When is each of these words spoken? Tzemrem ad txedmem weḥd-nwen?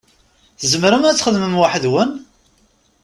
Tzemrem 0.59 1.03
ad 1.05 1.15
txedmem 1.17 1.57
weḥd-nwen? 1.59 2.11